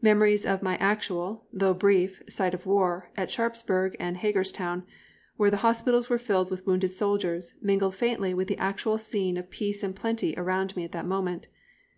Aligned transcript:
Memories 0.00 0.46
of 0.46 0.62
my 0.62 0.78
actual, 0.78 1.44
though 1.52 1.74
brief, 1.74 2.22
sight 2.30 2.54
of 2.54 2.64
war, 2.64 3.10
at 3.14 3.30
Sharpsburg 3.30 3.94
and 4.00 4.16
Hagerstown, 4.16 4.86
where 5.36 5.50
the 5.50 5.58
hospitals 5.58 6.08
were 6.08 6.16
filled 6.16 6.50
with 6.50 6.66
wounded 6.66 6.92
soldiers, 6.92 7.52
mingled 7.60 7.94
faintly 7.94 8.32
with 8.32 8.48
the 8.48 8.56
actual 8.56 8.96
scene 8.96 9.36
of 9.36 9.50
peace 9.50 9.82
and 9.82 9.94
plenty 9.94 10.32
around 10.38 10.76
me 10.76 10.84
at 10.84 10.92
that 10.92 11.04
moment. 11.04 11.48